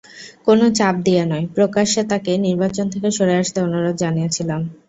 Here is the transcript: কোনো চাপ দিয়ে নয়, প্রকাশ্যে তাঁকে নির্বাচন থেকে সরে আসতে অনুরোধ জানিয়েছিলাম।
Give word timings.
কোনো 0.45 0.65
চাপ 0.77 0.95
দিয়ে 1.05 1.23
নয়, 1.25 1.45
প্রকাশ্যে 1.55 2.01
তাঁকে 2.09 2.31
নির্বাচন 2.47 2.85
থেকে 2.93 3.07
সরে 3.17 3.35
আসতে 3.41 3.57
অনুরোধ 3.61 3.95
জানিয়েছিলাম। 4.03 4.61